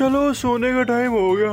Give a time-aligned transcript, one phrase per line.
[0.00, 1.50] चलो, सोने का टाइम हो गया।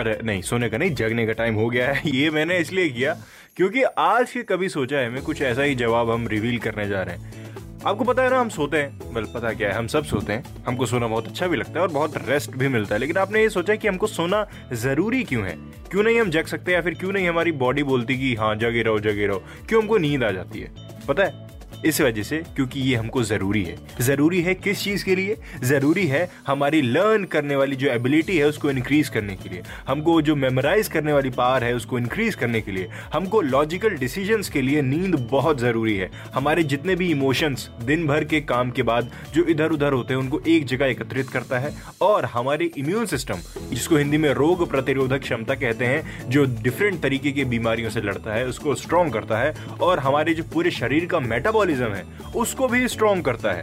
[0.00, 3.16] अरे, नहीं, सोने का नहीं, जगने का टाइम हो गया है। ये मैंने इसलिए किया
[3.56, 7.02] क्योंकि आज के कभी सोचा है मैं कुछ ऐसा ही जवाब हम रिवील करने जा
[7.02, 7.54] रहे हैं।
[7.86, 10.64] आपको पता है ना, हम सोते हैं। बल पता क्या है, हम सब सोते हैं।
[10.66, 13.40] हमको सोना बहुत अच्छा भी लगता है और बहुत रेस्ट भी मिलता है। लेकिन आपने
[13.40, 15.56] ये सोचा कि हमको सोना ज़रूरी क्यों है?
[15.90, 18.82] क्यों नहीं हम जग सकते या फिर क्यों नहीं हमारी बॉडी बोलती कि हाँ जगे
[18.82, 19.42] रहो जगे रहो?
[19.68, 20.72] क्यों हमको नींद आ जाती है?
[21.08, 21.51] पता है
[21.86, 25.36] इस वजह से क्योंकि ये हमको ज़रूरी है। ज़रूरी है किस चीज़ के लिए?
[25.62, 30.20] ज़रूरी है हमारी लर्न करने वाली जो एबिलिटी है उसको इंक्रीज करने के लिए। हमको
[30.22, 34.62] जो मेमोराइज करने वाली पावर है उसको इंक्रीज करने के लिए। हमको लॉजिकल डिसीजंस के
[34.62, 39.10] लिए नींद बहुत ज़रूरी है। हमारे जितने भी इमोशंस दिन भर के काम के बाद
[39.34, 43.38] जो इधर उधर होते हैं, उनको एक जगह एकत्रित करता है और हमारे इम्यून सिस्टम
[43.70, 48.34] जिसको हिंदी में रोग प्रतिरोधक क्षमता कहते हैं, जो डिफरेंट तरीके की बीमारियों से लड़ता
[48.34, 52.68] है, उसको स्ट्रॉन्ग करता है और हमारे जो पूरे शरीर का मेटाबॉलिज्म मेटाबॉलिज्म है उसको
[52.68, 53.62] भी स्ट्रॉन्ग करता है।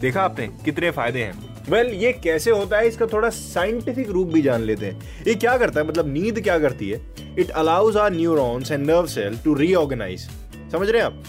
[0.00, 1.32] देखा आपने कितने फ़ायदे हैं?
[1.70, 5.34] वेल well, ये कैसे होता है इसका थोड़ा साइंटिफिक रूप भी जान लेते हैं। ये
[5.34, 7.00] क्या करता है मतलब नींद क्या करती है?
[7.38, 10.28] It allows our neurons and nerve cell to reorganise
[10.72, 11.22] समझ रहे हैं आप?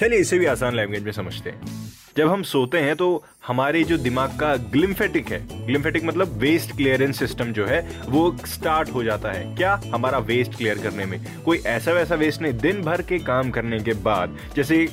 [0.00, 1.82] चलिए इसे भी आसान लैंग्वेज में समझते हैं।
[2.16, 7.18] जब हम सोते हैं तो हमारे जो दिमाग का ग्लिम्फेटिक है ग्लिम्फेटिक मतलब वेस्ट क्लियरेंस
[7.18, 9.80] सिस्टम जो है वो स्टार्ट हो जाता है। क्या?
[9.94, 13.80] हमारा वेस्ट क्लियर करने में। कोई ऐसा वैसा वेस्ट नहीं दिन भर के काम करने
[13.80, 14.86] के बाद जैसे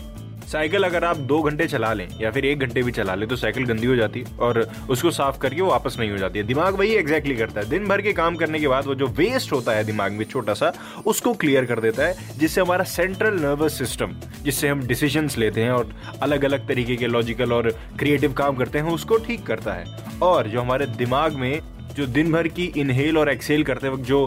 [0.51, 3.35] साइकिल अगर आप दो घंटे चला लें या फिर एक घंटे भी चला लें तो
[3.35, 6.45] साइकिल गंदी हो जाती है और उसको साफ़ करके वो वापस नहीं हो जाती है।
[6.45, 9.51] दिमाग वही एग्जैक्टली करता है। दिन भर के काम करने के बाद वो जो वेस्ट
[9.51, 10.71] होता है दिमाग में छोटा सा,
[11.05, 15.71] उसको क्लियर कर देता है, जिससे हमारा सेंट्रल नर्वस सिस्टम जिससे हम डिसीज़न लेते हैं
[15.71, 17.69] और अलग अलग तरीके के लॉजिकल और
[17.99, 21.61] क्रिएटिव काम करते हैं, उसको ठीक करता है। और जो हमारे दिमाग में
[21.95, 24.25] जो दिन भर की इनहेल और एक्सेल करते वक्त जो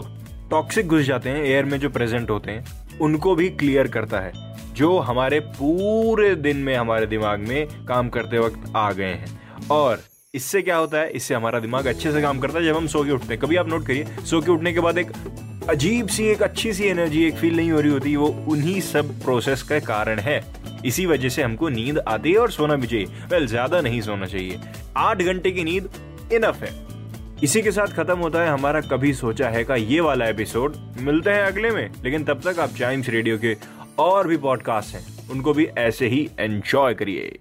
[0.51, 2.65] टॉक्सिक घुस जाते हैं एयर में जो प्रेजेंट होते हैं,
[3.01, 8.39] उनको भी क्लियर करता है। जो हमारे पूरे दिन में, हमारे दिमाग में काम करते
[8.39, 10.03] वक्त आ गए हैं। और
[10.33, 11.09] इससे क्या होता है?
[11.09, 13.55] इससे हमारा दिमाग अच्छे से काम करता है जब हम सो के उठते हैं। कभी
[13.55, 15.11] आप नोट करिए, सो के उठने के बाद एक
[15.69, 19.19] अजीब सी, एक अच्छी सी एनर्जी एक फील नहीं हो रही होती, वो उन्हीं सब
[19.23, 20.41] प्रोसेस का कारण है।
[20.85, 24.25] इसी वजह से हमको नींद आती है और सोना भी चाहिए। वेल ज़्यादा नहीं सोना
[24.25, 24.59] चाहिए।
[24.97, 25.89] आठ घंटे की नींद
[26.33, 26.73] इनफ है।
[27.43, 31.29] इसी के साथ खत्म होता है हमारा कभी सोचा है का ये वाला एपिसोड मिलते
[31.29, 33.55] हैं अगले में, लेकिन तब तक आप चाइम्स रेडियो के
[33.99, 37.39] और भी पॉडकास्ट हैं। उनको भी ऐसे ही एंजॉय करिए।